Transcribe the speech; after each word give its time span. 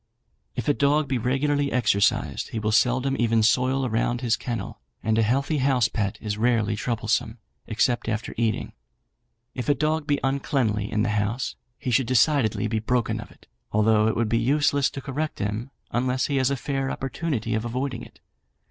"If 0.55 0.67
a 0.67 0.73
dog 0.73 1.07
be 1.07 1.19
regularly 1.19 1.71
exercised 1.71 2.47
he 2.49 2.57
will 2.57 2.71
seldom 2.71 3.15
even 3.19 3.43
soil 3.43 3.85
around 3.85 4.21
his 4.21 4.35
kennel, 4.35 4.79
and 5.03 5.15
a 5.15 5.21
healthy 5.21 5.59
house 5.59 5.89
pet 5.89 6.17
is 6.19 6.39
rarely 6.39 6.75
troublesome, 6.75 7.37
except 7.67 8.09
after 8.09 8.33
eating. 8.35 8.73
If 9.53 9.69
a 9.69 9.75
dog 9.75 10.07
be 10.07 10.19
uncleanly 10.23 10.91
in 10.91 11.03
the 11.03 11.09
house, 11.09 11.55
he 11.77 11.91
should 11.91 12.07
decidedly 12.07 12.65
be 12.65 12.79
broken 12.79 13.19
of 13.19 13.29
it, 13.29 13.45
although 13.71 14.07
it 14.07 14.15
would 14.15 14.27
be 14.27 14.39
useless 14.39 14.89
to 14.89 15.01
correct 15.01 15.37
him 15.37 15.69
unless 15.91 16.25
he 16.25 16.37
has 16.37 16.49
a 16.49 16.55
fair 16.57 16.89
opportunity 16.89 17.53
of 17.53 17.63
avoiding 17.63 18.01
it. 18.01 18.19